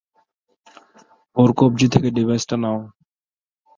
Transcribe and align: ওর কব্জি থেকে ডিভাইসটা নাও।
ওর 1.35 1.49
কব্জি 1.57 1.87
থেকে 1.93 2.09
ডিভাইসটা 2.09 2.55
নাও। 2.57 2.79